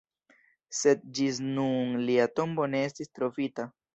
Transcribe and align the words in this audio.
Sed 0.77 1.03
ĝis 1.19 1.41
nun 1.59 1.93
lia 2.09 2.27
tombo 2.39 2.67
ne 2.75 2.83
estis 2.89 3.15
trovita. 3.19 3.71